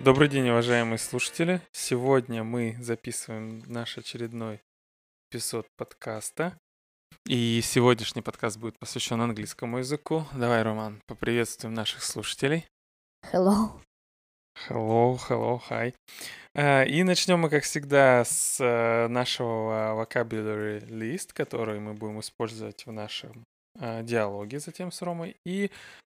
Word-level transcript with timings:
Добрый 0.00 0.28
день, 0.28 0.50
уважаемые 0.50 0.98
слушатели. 0.98 1.62
Сегодня 1.72 2.44
мы 2.44 2.76
записываем 2.78 3.62
наш 3.66 3.96
очередной 3.96 4.60
эпизод 5.30 5.66
подкаста. 5.78 6.56
И 7.26 7.60
сегодняшний 7.62 8.20
подкаст 8.20 8.58
будет 8.58 8.78
посвящен 8.78 9.20
английскому 9.22 9.78
языку. 9.78 10.26
Давай, 10.34 10.62
Роман, 10.62 11.00
поприветствуем 11.06 11.72
наших 11.74 12.04
слушателей. 12.04 12.66
Hello. 13.32 13.80
Hello, 14.68 15.18
hello, 15.28 15.60
hi. 15.70 15.94
Uh, 16.54 16.86
и 16.86 17.02
начнем 17.02 17.40
мы, 17.40 17.48
как 17.48 17.64
всегда, 17.64 18.22
с 18.22 18.60
uh, 18.60 19.08
нашего 19.08 19.94
vocabulary 19.98 20.86
list, 20.88 21.30
который 21.32 21.80
мы 21.80 21.94
будем 21.94 22.20
использовать 22.20 22.84
в 22.84 22.92
нашем 22.92 23.44
uh, 23.78 24.02
диалоге 24.02 24.60
затем 24.60 24.92
с 24.92 25.00
Ромой. 25.00 25.36
И 25.46 25.70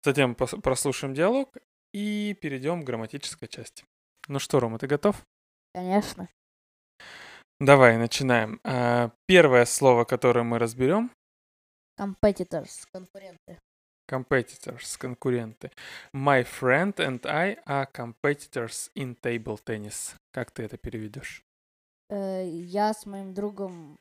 затем 0.03 0.33
прослушаем 0.35 1.13
диалог 1.13 1.49
и 1.93 2.35
перейдем 2.41 2.81
к 2.81 2.85
грамматической 2.85 3.47
части. 3.47 3.83
Ну 4.27 4.39
что, 4.39 4.59
Рома, 4.59 4.77
ты 4.79 4.87
готов? 4.87 5.21
Конечно. 5.73 6.27
Давай, 7.59 7.97
начинаем. 7.97 8.59
А, 8.63 9.11
первое 9.25 9.65
слово, 9.65 10.03
которое 10.03 10.43
мы 10.43 10.59
разберем. 10.59 11.11
Competitors, 11.99 12.85
конкуренты. 12.91 13.59
Competitors, 14.09 14.97
конкуренты. 14.97 15.71
My 16.13 16.43
friend 16.43 16.95
and 16.95 17.25
I 17.25 17.57
are 17.65 17.87
competitors 17.91 18.91
in 18.95 19.15
table 19.21 19.59
tennis. 19.65 20.15
Как 20.31 20.51
ты 20.51 20.63
это 20.63 20.77
переведешь? 20.77 21.43
Э, 22.09 22.47
я 22.47 22.93
с 22.93 23.05
моим 23.05 23.33
другом 23.33 23.97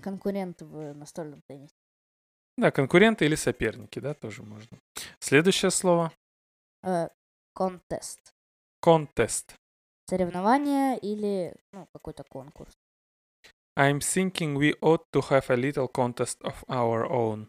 конкуренты 0.00 0.64
в 0.64 0.94
настольном 0.94 1.40
теннисе. 1.48 1.74
Да, 2.56 2.70
конкуренты 2.70 3.24
или 3.24 3.34
соперники, 3.34 3.98
да, 3.98 4.14
тоже 4.14 4.42
можно. 4.42 4.78
Следующее 5.18 5.70
слово. 5.70 6.12
Контест. 7.54 8.18
Э, 8.20 8.32
Contest. 8.84 9.54
Соревнование 10.08 10.98
или 10.98 11.54
ну, 11.72 11.86
какой-то 11.94 12.24
конкурс. 12.24 12.72
I'm 13.78 14.00
thinking 14.00 14.56
we 14.56 14.74
ought 14.80 15.04
to 15.12 15.22
have 15.30 15.48
a 15.48 15.56
little 15.56 15.88
contest 15.88 16.40
of 16.42 16.64
our 16.68 17.08
own. 17.10 17.48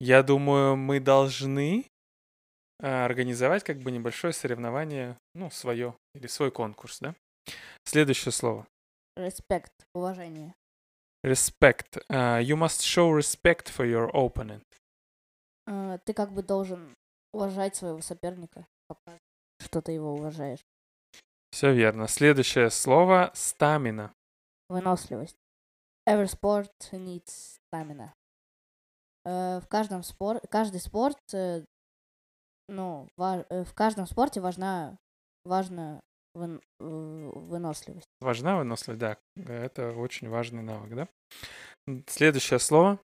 Я 0.00 0.22
думаю, 0.22 0.76
мы 0.76 1.00
должны 1.00 1.86
а, 2.82 3.04
организовать 3.04 3.62
как 3.64 3.78
бы 3.78 3.90
небольшое 3.90 4.32
соревнование, 4.32 5.18
ну, 5.34 5.50
свое, 5.50 5.94
или 6.14 6.26
свой 6.26 6.50
конкурс, 6.50 7.00
да? 7.00 7.14
Следующее 7.84 8.32
слово. 8.32 8.66
Respect, 9.18 9.72
уважение. 9.94 10.54
Respect. 11.22 11.98
Uh, 12.08 12.40
you 12.40 12.56
must 12.56 12.82
show 12.82 13.12
respect 13.12 13.68
for 13.68 13.84
your 13.84 14.10
opponent. 14.14 14.62
Uh, 15.68 15.98
ты 16.06 16.14
как 16.14 16.32
бы 16.32 16.42
должен 16.42 16.94
уважать 17.32 17.76
своего 17.76 18.00
соперника, 18.00 18.66
что 19.58 19.80
ты 19.82 19.92
его 19.92 20.14
уважаешь. 20.14 20.64
Все 21.50 21.72
верно. 21.72 22.06
Следующее 22.06 22.70
слово 22.70 23.30
стамина. 23.34 24.14
Выносливость. 24.68 25.36
Every 26.08 26.26
sport 26.26 26.70
needs 26.92 27.58
stamina. 27.72 28.12
Э, 29.24 29.60
в 29.60 29.66
каждом 29.68 30.02
спор... 30.02 30.40
каждый 30.48 30.80
спорт, 30.80 31.18
э, 31.34 31.64
ну, 32.68 33.08
ва... 33.16 33.44
Э, 33.50 33.64
в 33.64 33.74
каждом 33.74 34.06
спорте 34.06 34.40
важна, 34.40 34.96
важна 35.44 36.00
вы... 36.34 36.60
выносливость. 36.78 38.08
Важна 38.20 38.56
выносливость, 38.56 39.00
да. 39.00 39.18
Это 39.36 39.92
очень 39.92 40.28
важный 40.28 40.62
навык, 40.62 40.94
да? 40.94 41.08
Следующее 42.06 42.58
слово. 42.58 43.00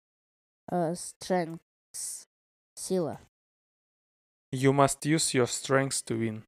Uh, 0.71 0.93
strength. 0.93 1.61
Сила. 2.75 3.21
You 4.53 4.73
must 4.73 5.05
use 5.05 5.35
your 5.35 5.47
strengths 5.47 6.03
to 6.05 6.19
win. 6.19 6.45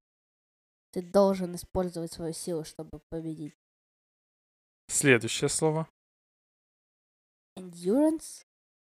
Ты 0.93 1.03
должен 1.03 1.55
использовать 1.55 2.13
свою 2.13 2.33
силу, 2.33 2.65
чтобы 2.65 3.01
победить. 3.11 3.55
Следующее 4.89 5.49
слово. 5.49 5.89
Endurance. 7.59 8.45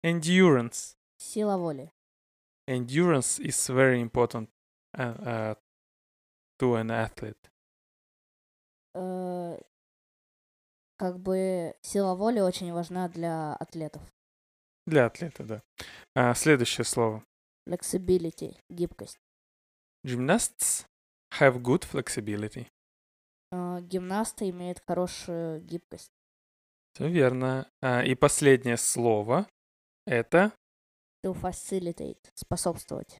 Endurance. 0.04 0.94
Сила 1.18 1.56
воли. 1.56 1.92
Endurance 2.68 3.40
is 3.40 3.68
very 3.68 4.00
important 4.00 4.48
uh, 4.96 5.16
uh, 5.18 5.54
to 6.58 6.76
an 6.76 6.90
athlete. 6.90 7.50
Uh, 8.94 9.60
как 10.96 11.18
бы 11.18 11.74
сила 11.82 12.14
воли 12.14 12.40
очень 12.40 12.72
важна 12.72 13.08
для 13.08 13.54
атлетов. 13.54 14.02
Для 14.86 15.06
атлета, 15.06 15.44
да. 15.44 15.62
Uh, 16.16 16.34
следующее 16.34 16.84
слово. 16.84 17.24
Flexibility, 17.70 18.56
гибкость. 18.68 19.20
Gymnasts 20.04 20.86
have 21.38 21.62
good 21.62 21.84
flexibility. 21.84 22.66
Uh, 23.52 23.80
гимнасты 23.82 24.50
имеют 24.50 24.82
хорошую 24.88 25.60
гибкость. 25.60 26.10
Все 26.94 27.08
верно. 27.08 27.70
Uh, 27.80 28.04
и 28.04 28.16
последнее 28.16 28.76
слово 28.76 29.46
это 30.04 30.52
to 31.24 31.32
facilitate, 31.32 32.18
способствовать. 32.34 33.18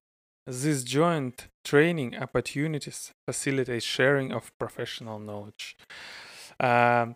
This 0.48 0.84
joint 0.84 1.48
training 1.64 2.18
opportunities 2.18 3.12
facilitate 3.28 3.84
sharing 3.84 4.32
of 4.32 4.50
professional 4.58 5.20
knowledge. 5.20 5.76
Uh, 6.58 7.14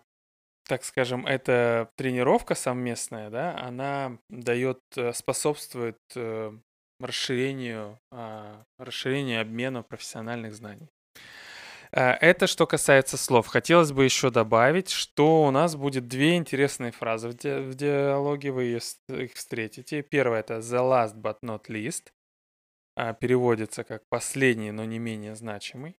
так 0.67 0.85
скажем, 0.85 1.27
эта 1.27 1.91
тренировка 1.97 2.55
совместная, 2.55 3.29
да, 3.29 3.59
она 3.59 4.19
дает, 4.29 4.79
способствует 5.13 5.99
расширению, 6.99 7.99
а, 8.11 8.63
расширению 8.77 9.41
обмена 9.41 9.83
профессиональных 9.83 10.53
знаний. 10.53 10.89
А, 11.91 12.17
это 12.19 12.47
что 12.47 12.67
касается 12.67 13.17
слов. 13.17 13.47
Хотелось 13.47 13.91
бы 13.91 14.03
еще 14.03 14.29
добавить, 14.29 14.89
что 14.89 15.43
у 15.43 15.51
нас 15.51 15.75
будет 15.75 16.07
две 16.07 16.35
интересные 16.35 16.91
фразы 16.91 17.29
в, 17.29 17.33
ди- 17.35 17.59
в 17.59 17.75
диалоге, 17.75 18.51
вы 18.51 18.79
их 19.09 19.33
встретите. 19.33 20.01
Первая 20.01 20.41
это 20.41 20.55
the 20.59 20.79
last 20.79 21.15
but 21.15 21.37
not 21.41 21.67
least, 21.67 22.11
а, 22.95 23.13
переводится 23.13 23.83
как 23.83 24.03
последний, 24.09 24.71
но 24.71 24.85
не 24.85 24.99
менее 24.99 25.35
значимый. 25.35 25.95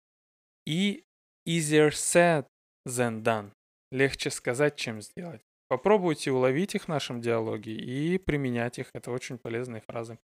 И 0.67 1.03
easier 1.47 1.89
said 1.89 2.45
than 2.87 3.21
done, 3.21 3.51
легче 3.91 4.31
сказать, 4.31 4.75
чем 4.75 5.01
сделать. 5.01 5.41
Попробуйте 5.67 6.31
уловить 6.31 6.75
их 6.75 6.83
в 6.83 6.87
нашем 6.87 7.21
диалоге 7.21 7.73
и 7.73 8.17
применять 8.17 8.79
их. 8.79 8.89
Это 8.93 9.11
очень 9.11 9.37
полезные 9.37 9.81
фразы. 9.81 10.19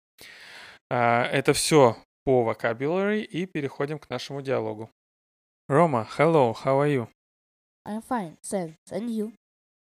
А, 0.91 1.25
это 1.25 1.53
все 1.53 1.97
по 2.25 2.45
vocabulary 2.45 3.23
и 3.23 3.47
переходим 3.47 3.99
к 3.99 4.09
нашему 4.11 4.43
диалогу. 4.43 4.91
Рома, 5.69 6.09
hello, 6.19 6.55
how 6.65 6.81
are 6.81 6.89
you? 6.89 7.09
I'm 7.87 8.03
fine, 8.03 8.37
thanks. 8.43 8.77
And 8.91 9.09
you? 9.11 9.33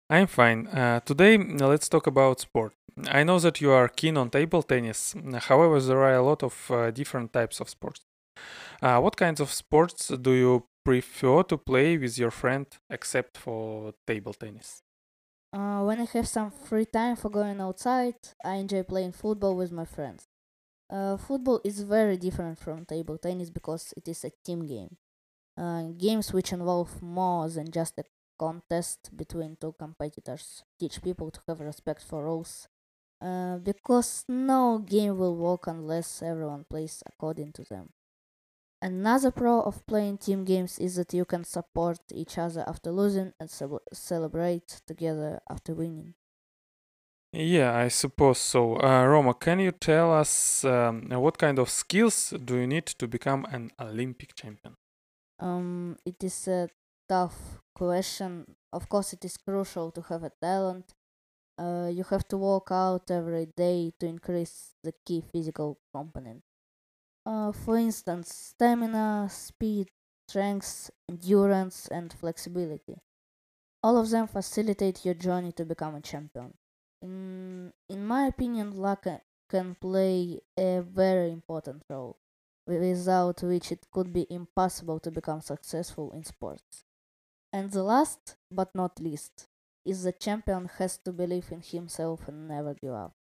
I'm 0.09 0.27
fine. 0.27 0.67
Uh, 0.69 1.01
today, 1.01 1.37
let's 1.39 1.89
talk 1.89 2.07
about 2.07 2.41
sport. 2.41 2.75
I 3.09 3.25
know 3.25 3.39
that 3.39 3.61
you 3.61 3.71
are 3.73 3.89
keen 3.89 4.17
on 4.17 4.31
table 4.31 4.63
tennis. 4.63 5.15
However, 5.49 5.81
there 5.81 6.03
are 6.03 6.15
a 6.15 6.23
lot 6.23 6.43
of 6.43 6.71
uh, 6.71 6.91
different 6.91 7.33
types 7.33 7.61
of 7.61 7.69
sports. 7.69 8.03
Uh, 8.83 9.01
what 9.01 9.17
kinds 9.17 9.41
of 9.41 9.51
sports 9.51 10.09
do 10.09 10.33
you 10.33 10.65
prefer 10.85 11.43
to 11.45 11.57
play 11.57 11.97
with 11.97 12.19
your 12.19 12.31
friend 12.31 12.67
except 12.91 13.39
for 13.39 13.93
table 14.07 14.35
tennis? 14.35 14.83
Uh, 15.54 15.82
when 15.84 16.00
I 16.02 16.06
have 16.06 16.28
some 16.28 16.52
free 16.52 16.86
time 16.86 17.16
for 17.16 17.30
going 17.30 17.60
outside, 17.62 18.16
I 18.44 18.56
enjoy 18.56 18.84
playing 18.84 19.14
football 19.14 19.56
with 19.56 19.72
my 19.72 19.86
friends. 19.86 20.28
Uh, 20.90 21.18
football 21.18 21.62
is 21.64 21.82
very 21.82 22.18
different 22.18 22.60
from 22.60 22.86
table 22.86 23.18
tennis 23.18 23.50
because 23.50 23.94
it 23.98 24.08
is 24.08 24.24
a 24.26 24.32
team 24.46 24.68
game. 24.68 24.98
Uh, 25.58 25.84
games 25.98 26.34
which 26.34 26.54
involve 26.54 27.02
more 27.02 27.50
than 27.50 27.72
just 27.72 27.98
a 28.00 28.06
contest 28.40 29.12
between 29.16 29.58
two 29.62 29.74
competitors 29.80 30.64
teach 30.80 31.02
people 31.04 31.32
to 31.32 31.42
have 31.48 31.62
respect 31.62 32.04
for 32.04 32.26
rules. 32.26 32.68
Uh, 33.22 33.58
because 33.58 34.26
no 34.30 34.80
game 34.80 35.18
will 35.18 35.36
work 35.36 35.68
unless 35.68 36.22
everyone 36.24 36.66
plays 36.70 37.04
according 37.08 37.52
to 37.54 37.64
them. 37.66 37.90
Another 38.82 39.32
pro 39.32 39.62
of 39.62 39.86
playing 39.88 40.20
team 40.20 40.44
games 40.44 40.78
is 40.78 40.96
that 40.96 41.14
you 41.14 41.26
can 41.26 41.44
support 41.44 42.00
each 42.14 42.38
other 42.38 42.64
after 42.68 42.92
losing 42.92 43.34
and 43.40 43.50
celebrate 43.92 44.82
together 44.86 45.40
after 45.50 45.74
winning. 45.74 46.14
Yeah, 47.34 47.76
I 47.76 47.88
suppose 47.90 48.38
so. 48.38 48.80
Uh, 48.80 49.06
Roma, 49.06 49.34
can 49.34 49.60
you 49.60 49.72
tell 49.72 50.14
us 50.14 50.64
um, 50.64 51.10
what 51.10 51.38
kind 51.38 51.60
of 51.60 51.70
skills 51.70 52.34
do 52.46 52.56
you 52.56 52.68
need 52.68 52.86
to 52.86 53.08
become 53.08 53.46
an 53.52 53.72
Olympic 53.80 54.36
champion? 54.36 54.76
Um, 55.40 55.98
it 56.06 56.24
is 56.24 56.48
a 56.48 56.70
tough 57.10 57.60
question. 57.76 58.56
Of 58.72 58.90
course, 58.90 59.14
it 59.14 59.26
is 59.26 59.38
crucial 59.38 59.92
to 59.92 60.02
have 60.04 60.24
a 60.24 60.32
talent. 60.42 60.94
Uh, 61.58 61.90
you 61.92 62.04
have 62.10 62.28
to 62.28 62.38
work 62.38 62.68
out 62.72 63.10
every 63.10 63.48
day 63.48 63.92
to 64.00 64.06
increase 64.06 64.76
the 64.84 64.94
key 65.06 65.24
physical 65.32 65.80
component. 65.94 66.44
Uh, 67.28 67.52
for 67.52 67.78
instance, 67.78 68.34
stamina, 68.34 69.28
speed, 69.30 69.88
strength, 70.30 70.90
endurance, 71.10 71.88
and 71.90 72.14
flexibility. 72.14 72.96
All 73.84 73.98
of 73.98 74.10
them 74.12 74.28
facilitate 74.28 75.06
your 75.06 75.16
journey 75.16 75.52
to 75.54 75.66
become 75.66 75.96
a 75.96 76.02
champion. 76.02 76.54
In, 77.02 77.74
in 77.90 78.06
my 78.06 78.28
opinion, 78.28 78.78
luck 78.78 79.08
can 79.50 79.76
play 79.76 80.42
a 80.58 80.82
very 80.82 81.32
important 81.32 81.84
role. 81.90 82.18
without 82.68 83.42
which 83.44 83.72
it 83.72 83.88
could 83.92 84.14
be 84.14 84.28
impossible 84.30 85.00
to 85.00 85.12
become 85.12 85.42
successful 85.42 86.12
in 86.12 86.24
sports. 86.24 86.84
And 87.54 87.72
the 87.72 87.84
last, 87.84 88.38
but 88.52 88.76
not 88.76 89.00
least, 89.02 89.48
is 89.86 90.04
the 90.04 90.14
champion 90.14 90.70
has 90.80 90.98
to 91.00 91.14
believe 91.14 91.52
in 91.52 91.62
himself 91.62 92.28
and 92.28 92.48
never 92.48 92.74
give 92.74 92.94
up. 92.94 93.14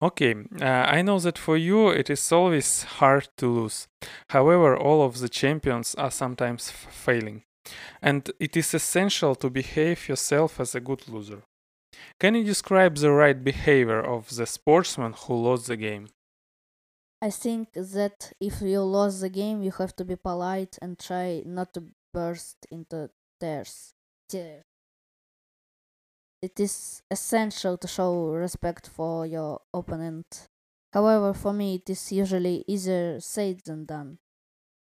Okay, 0.00 0.34
uh, 0.60 0.64
I 0.64 1.02
know 1.02 1.18
that 1.18 1.38
for 1.38 1.56
you 1.56 1.88
it 1.88 2.10
is 2.10 2.32
always 2.32 2.84
hard 2.84 3.28
to 3.38 3.46
lose. 3.46 3.88
However, 4.30 4.76
all 4.76 5.02
of 5.02 5.18
the 5.18 5.28
champions 5.28 5.94
are 5.94 6.10
sometimes 6.10 6.70
failing. 6.70 7.42
And 8.00 8.30
it 8.40 8.56
is 8.56 8.74
essential 8.74 9.34
to 9.36 9.50
behave 9.50 10.08
yourself 10.08 10.60
as 10.60 10.74
a 10.74 10.80
good 10.80 11.08
loser. 11.08 11.42
Can 12.20 12.34
you 12.34 12.44
describe 12.44 12.96
the 12.96 13.10
right 13.10 13.42
behavior 13.42 14.00
of 14.00 14.34
the 14.34 14.46
sportsman 14.46 15.14
who 15.14 15.34
lost 15.34 15.66
the 15.66 15.76
game? 15.76 16.08
I 17.20 17.30
think 17.30 17.72
that 17.72 18.32
if 18.40 18.60
you 18.62 18.80
lost 18.82 19.20
the 19.20 19.28
game, 19.28 19.62
you 19.62 19.72
have 19.72 19.94
to 19.96 20.04
be 20.04 20.14
polite 20.16 20.78
and 20.80 20.98
try 20.98 21.42
not 21.44 21.74
to 21.74 21.82
burst 22.14 22.66
into 22.70 23.10
tears. 23.40 23.94
Tears. 24.28 24.62
It 26.40 26.60
is 26.60 27.02
essential 27.10 27.76
to 27.78 27.88
show 27.88 28.28
respect 28.28 28.88
for 28.88 29.26
your 29.26 29.60
opponent. 29.74 30.46
However, 30.92 31.34
for 31.34 31.52
me, 31.52 31.76
it 31.76 31.90
is 31.90 32.12
usually 32.12 32.64
easier 32.68 33.20
said 33.20 33.60
than 33.64 33.84
done. 33.84 34.18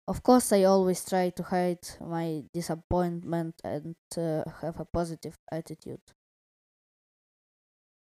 Of 0.06 0.22
course, 0.22 0.52
I 0.52 0.64
always 0.64 1.04
try 1.04 1.30
to 1.30 1.42
hide 1.42 1.88
my 2.00 2.44
disappointment 2.54 3.54
and 3.64 3.96
uh, 4.16 4.44
have 4.60 4.78
a 4.78 4.84
positive 4.84 5.36
attitude. 5.50 6.02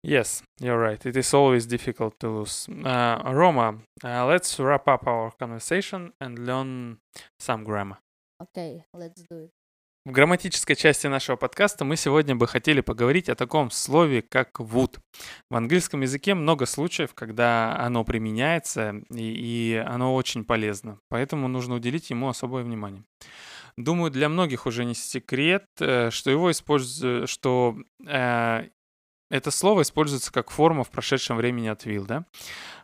Yes, 0.02 0.42
you're 0.60 0.78
right. 0.78 1.04
It 1.04 1.16
is 1.16 1.34
always 1.34 1.66
difficult 1.66 2.18
to 2.20 2.28
lose. 2.28 2.68
Uh, 2.68 3.20
Roma, 3.26 3.78
uh, 4.04 4.26
let's 4.26 4.58
wrap 4.58 4.88
up 4.88 5.06
our 5.06 5.30
conversation 5.32 6.12
and 6.20 6.38
learn 6.46 6.98
some 7.38 7.64
grammar. 7.64 7.98
Okay, 8.40 8.84
let's 8.94 9.22
do 9.22 9.38
it. 9.44 9.50
В 10.06 10.12
грамматической 10.12 10.76
части 10.76 11.08
нашего 11.08 11.36
подкаста 11.36 11.84
мы 11.84 11.94
сегодня 11.94 12.34
бы 12.34 12.46
хотели 12.46 12.80
поговорить 12.80 13.28
о 13.28 13.34
таком 13.34 13.70
слове, 13.70 14.22
как 14.22 14.58
would. 14.58 14.98
В 15.50 15.56
английском 15.56 16.00
языке 16.00 16.32
много 16.32 16.64
случаев, 16.64 17.12
когда 17.12 17.78
оно 17.78 18.02
применяется, 18.02 18.94
и, 19.10 19.74
и 19.74 19.74
оно 19.74 20.14
очень 20.14 20.44
полезно. 20.46 20.98
Поэтому 21.10 21.48
нужно 21.48 21.74
уделить 21.74 22.08
ему 22.08 22.30
особое 22.30 22.64
внимание. 22.64 23.04
Думаю, 23.76 24.10
для 24.10 24.30
многих 24.30 24.64
уже 24.64 24.86
не 24.86 24.94
секрет, 24.94 25.66
э, 25.80 26.08
что 26.10 26.30
его 26.30 26.50
используют, 26.50 27.28
что 27.28 27.76
э, 28.06 28.68
это 29.30 29.50
слово 29.50 29.82
используется 29.82 30.32
как 30.32 30.50
форма 30.50 30.82
в 30.82 30.88
прошедшем 30.88 31.36
времени 31.36 31.68
от 31.68 31.84
will, 31.84 32.06
да? 32.06 32.24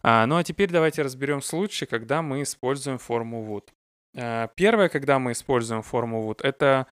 А, 0.02 0.26
ну 0.26 0.36
а 0.36 0.44
теперь 0.44 0.70
давайте 0.70 1.00
разберем 1.00 1.40
случаи, 1.40 1.86
когда 1.86 2.20
мы 2.20 2.42
используем 2.42 2.98
форму 2.98 3.42
would. 3.42 3.72
А, 4.16 4.48
первое, 4.54 4.88
когда 4.88 5.18
мы 5.18 5.32
используем 5.32 5.82
форму 5.82 6.28
would, 6.28 6.40
это 6.42 6.86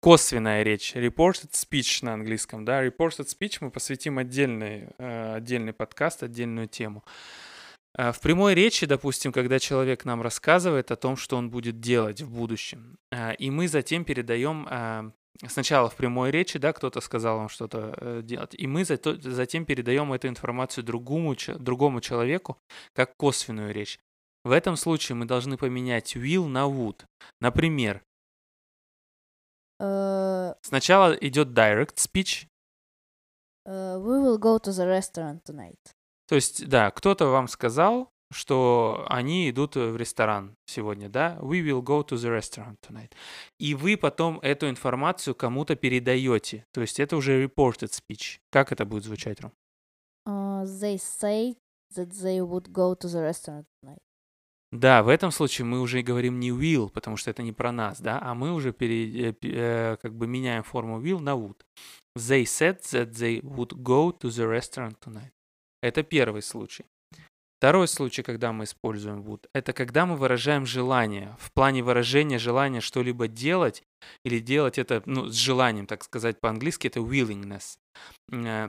косвенная 0.00 0.62
речь, 0.62 0.94
reported 0.94 1.50
speech 1.52 2.04
на 2.04 2.14
английском, 2.14 2.64
да, 2.64 2.84
reported 2.84 3.26
speech 3.26 3.58
мы 3.60 3.70
посвятим 3.70 4.18
отдельный, 4.18 4.88
э, 4.98 5.34
отдельный 5.36 5.72
подкаст, 5.72 6.22
отдельную 6.22 6.68
тему. 6.68 7.04
А, 7.96 8.12
в 8.12 8.20
прямой 8.20 8.54
речи, 8.54 8.86
допустим, 8.86 9.32
когда 9.32 9.58
человек 9.58 10.04
нам 10.04 10.22
рассказывает 10.22 10.90
о 10.90 10.96
том, 10.96 11.16
что 11.16 11.36
он 11.36 11.50
будет 11.50 11.80
делать 11.80 12.20
в 12.20 12.30
будущем, 12.30 12.98
и 13.38 13.50
мы 13.50 13.66
затем 13.66 14.04
передаем 14.04 15.12
сначала 15.46 15.88
в 15.88 15.96
прямой 15.96 16.30
речи, 16.30 16.58
да, 16.58 16.72
кто-то 16.72 17.00
сказал 17.00 17.38
вам 17.38 17.48
что-то 17.48 17.94
э, 17.96 18.20
делать, 18.24 18.54
и 18.54 18.66
мы 18.66 18.84
затем 18.84 19.64
передаем 19.64 20.12
эту 20.12 20.28
информацию 20.28 20.84
другому, 20.84 21.36
другому 21.58 22.00
человеку 22.00 22.58
как 22.94 23.16
косвенную 23.16 23.72
речь. 23.72 23.98
В 24.48 24.50
этом 24.50 24.76
случае 24.76 25.14
мы 25.14 25.26
должны 25.26 25.58
поменять 25.58 26.16
will 26.16 26.46
на 26.46 26.64
would. 26.66 27.04
Например, 27.40 28.02
Uh, 29.80 30.56
сначала 30.62 31.12
идет 31.12 31.48
direct 31.48 31.98
speech, 31.98 32.48
uh, 33.64 33.96
we 33.98 34.18
will 34.20 34.36
go 34.36 34.58
to 34.58 34.72
the 34.72 34.84
restaurant 34.84 35.40
tonight. 35.44 35.78
то 36.26 36.34
есть, 36.34 36.66
да, 36.66 36.90
кто-то 36.90 37.26
вам 37.26 37.46
сказал, 37.46 38.10
что 38.32 39.06
они 39.08 39.48
идут 39.50 39.76
в 39.76 39.96
ресторан 39.96 40.56
сегодня, 40.66 41.08
да? 41.08 41.38
We 41.40 41.62
will 41.62 41.82
go 41.82 42.02
to 42.02 42.16
the 42.16 42.36
restaurant 42.36 42.76
tonight. 42.80 43.12
И 43.60 43.74
вы 43.74 43.96
потом 43.96 44.40
эту 44.40 44.68
информацию 44.68 45.36
кому-то 45.36 45.76
передаете. 45.76 46.64
То 46.72 46.80
есть 46.80 46.98
это 46.98 47.16
уже 47.16 47.44
reported 47.44 47.92
speech. 47.92 48.38
Как 48.50 48.72
это 48.72 48.84
будет 48.84 49.04
звучать, 49.04 49.40
Ром? 49.40 49.52
Uh, 50.26 50.64
they 50.64 50.96
say 50.96 51.56
that 51.94 52.10
they 52.20 52.40
would 52.40 52.72
go 52.72 52.96
to 52.96 53.06
the 53.06 53.22
restaurant 53.22 53.66
tonight. 53.80 54.02
Да, 54.70 55.02
в 55.02 55.08
этом 55.08 55.30
случае 55.30 55.64
мы 55.64 55.80
уже 55.80 56.02
говорим 56.02 56.38
не 56.38 56.50
will, 56.50 56.90
потому 56.90 57.16
что 57.16 57.30
это 57.30 57.42
не 57.42 57.52
про 57.52 57.72
нас, 57.72 58.00
да, 58.00 58.18
а 58.20 58.34
мы 58.34 58.52
уже 58.52 58.72
пере, 58.72 59.30
э, 59.30 59.34
э, 59.42 59.96
как 59.96 60.14
бы 60.14 60.26
меняем 60.26 60.62
форму 60.62 61.00
will 61.00 61.20
на 61.20 61.34
would. 61.34 61.64
They 62.16 62.42
said 62.42 62.80
that 62.92 63.12
they 63.12 63.40
would 63.40 63.70
go 63.82 64.12
to 64.12 64.28
the 64.28 64.46
restaurant 64.46 64.98
tonight. 65.00 65.32
Это 65.82 66.02
первый 66.02 66.42
случай. 66.42 66.84
Второй 67.58 67.88
случай, 67.88 68.22
когда 68.22 68.52
мы 68.52 68.64
используем 68.64 69.20
would, 69.22 69.48
это 69.52 69.72
когда 69.72 70.06
мы 70.06 70.16
выражаем 70.16 70.64
желание. 70.64 71.34
В 71.40 71.52
плане 71.52 71.82
выражения 71.82 72.38
желания 72.38 72.80
что-либо 72.80 73.26
делать 73.26 73.82
или 74.24 74.38
делать 74.38 74.78
это 74.78 75.02
ну, 75.06 75.26
с 75.26 75.34
желанием, 75.34 75.88
так 75.88 76.04
сказать 76.04 76.40
по-английски, 76.40 76.86
это 76.86 77.00
willingness, 77.00 77.78
э, 78.30 78.68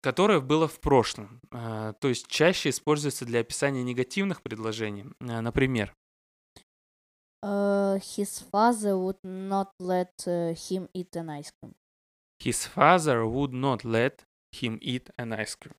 которое 0.00 0.38
было 0.38 0.68
в 0.68 0.78
прошлом. 0.78 1.40
Э, 1.50 1.92
то 2.00 2.06
есть 2.06 2.28
чаще 2.28 2.68
используется 2.68 3.24
для 3.24 3.40
описания 3.40 3.82
негативных 3.82 4.42
предложений. 4.42 5.06
Э, 5.20 5.40
например, 5.40 5.92
Uh, 7.42 7.98
his 8.00 8.38
father 8.38 8.98
would 8.98 9.16
not 9.24 9.68
let 9.80 10.12
him 10.26 10.90
eat 10.92 11.16
an 11.16 11.30
ice 11.30 11.50
cream. 11.50 11.74
His 12.38 12.66
father 12.66 13.24
would 13.24 13.54
not 13.54 13.82
let 13.82 14.26
him 14.52 14.78
eat 14.82 15.08
an 15.16 15.32
ice 15.32 15.54
cream. 15.54 15.74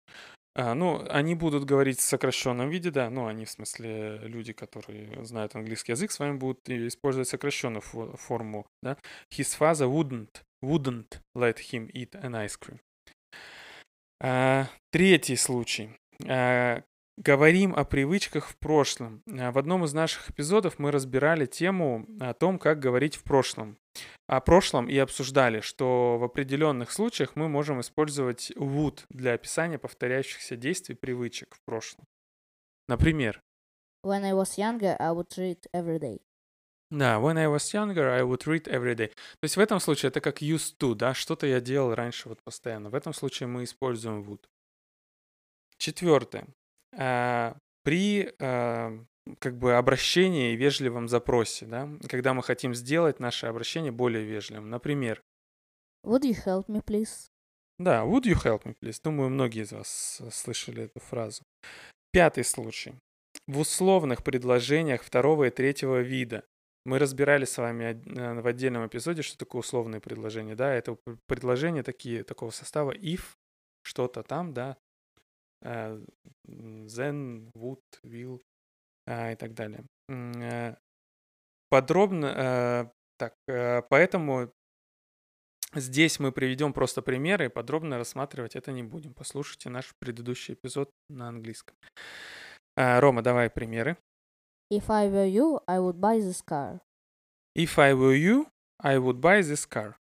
А, 0.53 0.73
ну, 0.73 1.05
они 1.09 1.35
будут 1.35 1.63
говорить 1.63 1.99
в 1.99 2.03
сокращенном 2.03 2.69
виде, 2.69 2.91
да, 2.91 3.09
ну, 3.09 3.27
они, 3.27 3.45
в 3.45 3.49
смысле, 3.49 4.19
люди, 4.23 4.51
которые 4.51 5.23
знают 5.23 5.55
английский 5.55 5.93
язык, 5.93 6.11
с 6.11 6.19
вами 6.19 6.37
будут 6.37 6.69
использовать 6.69 7.29
сокращенную 7.29 7.81
форму, 7.81 8.67
да. 8.83 8.97
His 9.33 9.57
father 9.57 9.87
wouldn't, 9.87 10.43
wouldn't 10.61 11.21
let 11.35 11.57
him 11.71 11.89
eat 11.93 12.11
an 12.21 12.33
ice 12.33 12.57
cream. 12.59 12.79
А, 14.19 14.67
третий 14.91 15.37
случай. 15.37 15.97
А, 16.27 16.83
Говорим 17.17 17.75
о 17.75 17.83
привычках 17.83 18.47
в 18.47 18.57
прошлом. 18.57 19.21
В 19.25 19.57
одном 19.57 19.83
из 19.83 19.93
наших 19.93 20.31
эпизодов 20.31 20.79
мы 20.79 20.91
разбирали 20.91 21.45
тему 21.45 22.07
о 22.19 22.33
том, 22.33 22.57
как 22.57 22.79
говорить 22.79 23.15
в 23.15 23.23
прошлом. 23.23 23.77
О 24.27 24.39
прошлом 24.39 24.87
и 24.87 24.97
обсуждали, 24.97 25.59
что 25.59 26.17
в 26.17 26.23
определенных 26.23 26.91
случаях 26.91 27.35
мы 27.35 27.49
можем 27.49 27.81
использовать 27.81 28.51
would 28.51 29.05
для 29.09 29.33
описания 29.33 29.77
повторяющихся 29.77 30.55
действий, 30.55 30.95
привычек 30.95 31.53
в 31.53 31.61
прошлом. 31.65 32.07
Например. 32.87 33.41
When 34.03 34.23
I 34.23 34.31
was 34.31 34.57
younger, 34.57 34.95
I 34.99 35.11
would 35.11 35.37
read 35.37 35.69
every 35.73 35.99
day. 35.99 36.21
Да, 36.89 37.19
when 37.19 37.37
I 37.37 37.45
was 37.45 37.71
younger, 37.73 38.09
I 38.09 38.21
would 38.21 38.45
read 38.45 38.63
every 38.67 38.95
day. 38.95 39.09
То 39.09 39.43
есть 39.43 39.57
в 39.57 39.59
этом 39.59 39.79
случае 39.79 40.09
это 40.09 40.21
как 40.21 40.41
used 40.41 40.77
to, 40.79 40.95
да, 40.95 41.13
что-то 41.13 41.45
я 41.45 41.59
делал 41.59 41.93
раньше 41.93 42.29
вот 42.29 42.41
постоянно. 42.41 42.89
В 42.89 42.95
этом 42.95 43.13
случае 43.13 43.47
мы 43.47 43.65
используем 43.65 44.23
would. 44.23 44.45
Четвертое. 45.77 46.47
А, 46.97 47.57
при 47.83 48.33
а, 48.39 48.97
как 49.39 49.57
бы 49.57 49.75
обращении 49.75 50.53
и 50.53 50.55
вежливом 50.55 51.07
запросе, 51.07 51.65
да, 51.65 51.89
когда 52.09 52.33
мы 52.33 52.43
хотим 52.43 52.73
сделать 52.73 53.19
наше 53.19 53.47
обращение 53.47 53.91
более 53.91 54.23
вежливым. 54.23 54.69
Например. 54.69 55.21
Would 56.05 56.23
you 56.23 56.35
help 56.45 56.67
me, 56.67 56.83
please? 56.83 57.27
Да, 57.79 58.03
would 58.03 58.23
you 58.23 58.35
help 58.35 58.63
me, 58.63 58.75
please? 58.81 58.99
Думаю, 59.03 59.29
многие 59.29 59.63
из 59.63 59.71
вас 59.71 60.21
слышали 60.31 60.83
эту 60.83 60.99
фразу. 60.99 61.43
Пятый 62.11 62.43
случай. 62.43 62.95
В 63.47 63.59
условных 63.59 64.23
предложениях 64.23 65.03
второго 65.03 65.45
и 65.45 65.49
третьего 65.49 66.01
вида. 66.01 66.43
Мы 66.85 66.97
разбирали 66.97 67.45
с 67.45 67.57
вами 67.57 67.83
э, 67.83 68.41
в 68.41 68.47
отдельном 68.47 68.87
эпизоде, 68.87 69.21
что 69.21 69.37
такое 69.37 69.59
условные 69.59 70.01
предложения. 70.01 70.55
Да, 70.55 70.73
это 70.73 70.97
предложения 71.27 71.83
такие, 71.83 72.23
такого 72.23 72.49
состава 72.49 72.91
if, 72.91 73.21
что-то 73.83 74.23
там, 74.23 74.53
да, 74.53 74.77
then, 75.63 77.49
would, 77.55 77.79
will 78.03 78.39
и 79.07 79.35
так 79.35 79.53
далее. 79.53 79.85
Э, 80.11 80.75
подробно, 81.69 82.25
э, 82.25 82.91
так, 83.17 83.33
э, 83.47 83.81
поэтому 83.89 84.51
здесь 85.73 86.19
мы 86.19 86.31
приведем 86.31 86.73
просто 86.73 87.01
примеры, 87.01 87.45
и 87.45 87.49
подробно 87.49 87.97
рассматривать 87.97 88.55
это 88.55 88.71
не 88.71 88.83
будем. 88.83 89.13
Послушайте 89.13 89.69
наш 89.69 89.93
предыдущий 89.99 90.53
эпизод 90.55 90.89
на 91.09 91.29
английском. 91.29 91.75
Рома, 92.75 93.21
давай 93.21 93.49
примеры. 93.49 93.97
If 94.71 94.89
I 94.89 95.09
were 95.09 95.27
you, 95.27 95.61
I 95.67 95.79
would 95.79 95.99
buy 95.99 96.19
this 96.19 96.41
car. 96.41 96.79
If 97.53 97.77
I 97.77 97.93
were 97.93 98.15
you, 98.15 98.47
I 98.81 98.97
would 98.97 99.19
buy 99.19 99.41
this 99.41 99.65
car. 99.65 100.00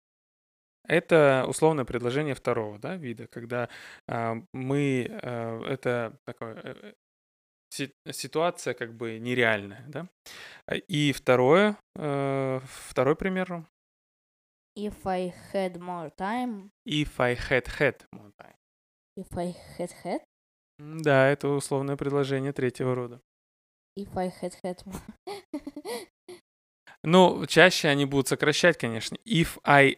Это 0.88 1.46
условное 1.48 1.86
предложение 1.86 2.36
второго 2.36 2.78
да, 2.80 2.96
вида, 2.98 3.28
когда 3.28 3.70
э, 4.08 4.34
мы, 4.54 5.08
э, 5.10 5.62
это 5.66 6.18
такое, 6.26 6.56
э, 6.56 6.94
си- 7.70 7.94
ситуация 8.12 8.74
как 8.74 8.94
бы 8.96 9.20
нереальная, 9.20 9.86
да? 9.88 10.08
А, 10.68 10.76
И 10.76 11.12
второе, 11.14 11.78
э, 11.96 12.60
второй 12.66 13.16
пример. 13.16 13.66
If 14.76 15.06
I 15.06 15.34
had 15.54 15.78
more 15.78 16.12
time, 16.18 16.72
If 16.86 17.20
I 17.20 17.36
had 17.36 17.68
had 17.80 18.06
more 18.12 18.32
time. 18.42 18.56
if 19.18 19.38
I 19.38 19.54
had 19.78 19.92
had, 20.04 20.22
Да, 20.80 21.28
это 21.28 21.48
условное 21.50 21.96
предложение 21.96 22.52
третьего 22.52 22.96
рода. 22.96 23.22
if 23.96 24.18
I 24.18 24.30
had 24.42 24.54
had 24.64 24.84
more. 24.86 25.02
Ну, 27.04 27.46
чаще 27.48 27.90
они 27.90 28.06
будут 28.06 28.28
сокращать, 28.28 28.78
конечно. 28.78 29.18
If 29.26 29.60
I 29.66 29.98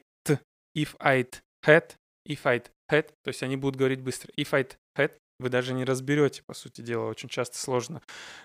if 0.76 0.96
I'd 1.00 1.42
had, 1.66 1.96
if 2.28 2.46
I'd 2.46 2.70
had, 2.92 3.08
то 3.24 3.30
есть 3.30 3.42
они 3.44 3.56
будут 3.56 3.78
говорить 3.78 4.02
быстро. 4.02 4.32
If 4.38 4.52
I'd 4.52 4.78
had, 4.98 5.14
вы 5.40 5.50
даже 5.50 5.74
не 5.74 5.86
разберете, 5.86 6.44
по 6.44 6.54
сути 6.54 6.82
дела, 6.82 7.06
очень 7.10 7.30
часто 7.30 7.58
сложно. 7.58 8.02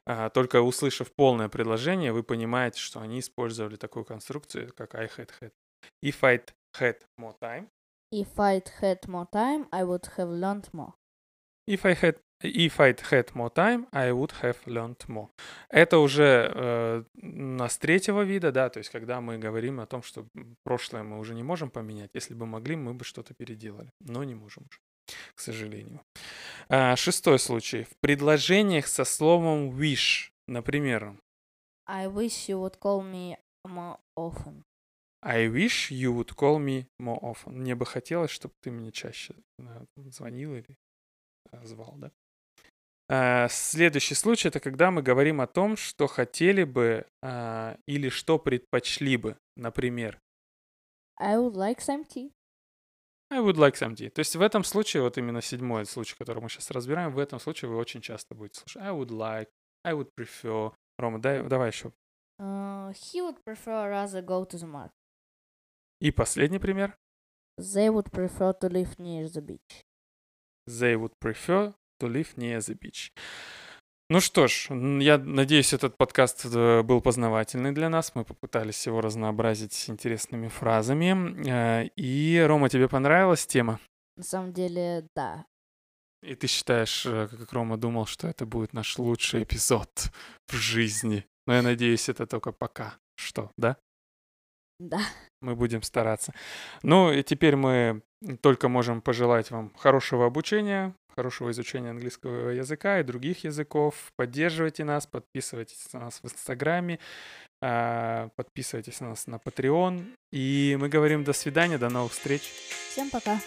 А, 0.06 0.30
только 0.30 0.62
услышав 0.62 1.12
полное 1.12 1.48
предложение, 1.48 2.12
вы 2.12 2.22
понимаете, 2.22 2.80
что 2.80 3.00
они 3.00 3.20
использовали 3.20 3.76
такую 3.76 4.04
конструкцию, 4.04 4.72
как 4.74 4.94
I 4.94 5.06
had 5.06 5.30
had. 5.40 5.52
If 6.02 6.22
I'd 6.22 6.52
had 6.78 6.98
more 7.18 7.36
time, 7.40 7.68
if 8.12 8.38
I'd 8.38 8.68
had 8.80 9.06
more 9.06 9.28
time, 9.30 9.68
I 9.70 9.84
would 9.84 10.06
have 10.16 10.30
learned 10.30 10.68
more. 10.72 10.94
If 11.66 11.84
I 11.84 11.94
had 11.94 12.20
If 12.42 12.80
I'd 12.80 13.00
had 13.10 13.34
more 13.34 13.50
time, 13.50 13.86
I 13.92 14.12
would 14.12 14.32
have 14.40 14.56
learned 14.66 15.06
more. 15.08 15.28
Это 15.68 15.98
уже 15.98 16.50
э, 16.54 17.04
у 17.22 17.26
нас 17.26 17.76
третьего 17.76 18.22
вида, 18.22 18.50
да, 18.50 18.70
то 18.70 18.78
есть 18.78 18.90
когда 18.90 19.20
мы 19.20 19.38
говорим 19.38 19.78
о 19.80 19.86
том, 19.86 20.02
что 20.02 20.26
прошлое 20.62 21.02
мы 21.02 21.18
уже 21.18 21.34
не 21.34 21.42
можем 21.42 21.70
поменять. 21.70 22.10
Если 22.14 22.32
бы 22.32 22.46
могли, 22.46 22.76
мы 22.76 22.94
бы 22.94 23.04
что-то 23.04 23.34
переделали, 23.34 23.92
но 24.00 24.24
не 24.24 24.34
можем 24.34 24.64
уже, 24.70 24.80
к 25.34 25.40
сожалению. 25.40 26.00
А, 26.70 26.96
шестой 26.96 27.38
случай. 27.38 27.84
В 27.84 27.96
предложениях 28.00 28.86
со 28.86 29.04
словом 29.04 29.78
wish, 29.78 30.30
например, 30.48 31.20
I 31.86 32.06
wish 32.06 32.48
you 32.48 32.60
would 32.62 32.78
call 32.78 33.02
me 33.02 33.36
more 33.66 33.98
often. 34.16 34.62
I 35.22 35.48
wish 35.48 35.90
you 35.90 36.14
would 36.14 36.34
call 36.34 36.58
me 36.58 36.86
more 36.98 37.20
often. 37.20 37.52
Мне 37.52 37.74
бы 37.74 37.84
хотелось, 37.84 38.30
чтобы 38.30 38.54
ты 38.62 38.70
мне 38.70 38.90
чаще 38.92 39.34
э, 39.58 39.84
звонил 39.96 40.54
или 40.54 40.78
э, 41.52 41.66
звал, 41.66 41.92
да? 41.96 42.10
А, 43.12 43.48
Следующий 43.48 44.14
случай 44.14 44.46
это 44.46 44.60
когда 44.60 44.92
мы 44.92 45.02
говорим 45.02 45.40
о 45.40 45.48
том, 45.48 45.76
что 45.76 46.06
хотели 46.06 46.62
бы 46.62 47.06
а, 47.22 47.76
или 47.86 48.08
что 48.08 48.38
предпочли 48.38 49.16
бы. 49.16 49.36
Например, 49.56 50.20
I 51.18 51.36
would 51.36 51.54
like 51.54 51.78
some 51.78 52.06
tea. 52.06 52.32
I 53.32 53.40
would 53.40 53.56
like 53.56 53.74
some 53.74 53.96
tea. 53.96 54.10
То 54.10 54.20
есть 54.20 54.36
в 54.36 54.40
этом 54.40 54.62
случае, 54.62 55.02
вот 55.02 55.18
именно 55.18 55.42
седьмой 55.42 55.86
случай, 55.86 56.14
который 56.16 56.40
мы 56.40 56.48
сейчас 56.48 56.70
разбираем, 56.70 57.12
в 57.12 57.18
этом 57.18 57.40
случае 57.40 57.68
вы 57.70 57.78
очень 57.78 58.00
часто 58.00 58.36
будете 58.36 58.60
слушать 58.60 58.80
I 58.80 58.90
would 58.90 59.10
like, 59.10 59.48
I 59.84 59.94
would 59.94 60.10
prefer. 60.16 60.72
Рома, 60.96 61.20
дай, 61.20 61.42
давай 61.42 61.70
еще. 61.70 61.92
Uh, 62.40 62.92
he 62.92 63.20
would 63.20 63.42
prefer 63.44 63.90
rather 63.90 64.24
go 64.24 64.44
to 64.44 64.56
the 64.56 64.70
market. 64.70 64.92
И 66.00 66.12
последний 66.12 66.60
пример. 66.60 66.96
They 67.58 67.90
would 67.90 68.12
prefer 68.12 68.54
to 68.60 68.68
live 68.70 68.96
near 68.98 69.26
the 69.26 69.42
beach. 69.44 69.82
They 70.68 70.94
would 70.94 71.12
prefer 71.18 71.74
to 72.00 72.08
live 72.08 72.36
near 72.36 72.58
the 72.58 72.78
beach. 72.78 73.12
Ну 74.10 74.18
что 74.20 74.48
ж, 74.48 74.66
я 75.00 75.18
надеюсь, 75.18 75.72
этот 75.72 75.96
подкаст 75.96 76.44
э, 76.44 76.82
был 76.82 77.00
познавательный 77.00 77.70
для 77.70 77.88
нас. 77.88 78.12
Мы 78.16 78.24
попытались 78.24 78.84
его 78.86 79.00
разнообразить 79.00 79.88
интересными 79.88 80.48
фразами. 80.48 81.48
Э, 81.48 81.88
И, 81.94 82.44
Рома, 82.44 82.68
тебе 82.68 82.88
понравилась 82.88 83.46
тема? 83.46 83.78
На 84.16 84.24
самом 84.24 84.52
деле, 84.52 85.06
да. 85.14 85.46
И 86.22 86.34
ты 86.34 86.48
считаешь, 86.48 87.06
э, 87.06 87.28
как 87.28 87.52
Рома 87.52 87.76
думал, 87.76 88.06
что 88.06 88.26
это 88.26 88.46
будет 88.46 88.72
наш 88.72 88.98
лучший 88.98 89.44
эпизод 89.44 90.10
в 90.48 90.54
жизни. 90.54 91.24
Но 91.46 91.54
я 91.54 91.62
надеюсь, 91.62 92.08
это 92.08 92.26
только 92.26 92.50
пока 92.50 92.98
что, 93.14 93.52
да? 93.56 93.76
Да. 94.80 95.00
Мы 95.42 95.54
будем 95.54 95.82
стараться. 95.82 96.32
Ну 96.82 97.12
и 97.12 97.22
теперь 97.22 97.54
мы 97.54 98.02
только 98.40 98.68
можем 98.68 99.02
пожелать 99.02 99.50
вам 99.50 99.72
хорошего 99.76 100.26
обучения, 100.26 100.94
хорошего 101.14 101.50
изучения 101.50 101.90
английского 101.90 102.48
языка 102.48 102.98
и 102.98 103.04
других 103.04 103.44
языков. 103.44 104.10
Поддерживайте 104.16 104.84
нас, 104.84 105.06
подписывайтесь 105.06 105.92
на 105.92 106.00
нас 106.00 106.20
в 106.22 106.24
Инстаграме, 106.24 106.98
а, 107.62 108.30
подписывайтесь 108.36 109.00
на 109.00 109.10
нас 109.10 109.26
на 109.26 109.36
Patreon. 109.36 110.14
И 110.32 110.76
мы 110.80 110.88
говорим 110.88 111.24
до 111.24 111.34
свидания, 111.34 111.76
до 111.76 111.90
новых 111.90 112.12
встреч. 112.12 112.42
Всем 112.90 113.10
пока. 113.10 113.38